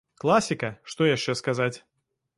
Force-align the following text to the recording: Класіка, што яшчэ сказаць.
Класіка, 0.21 0.69
што 0.93 1.09
яшчэ 1.11 1.39
сказаць. 1.43 1.73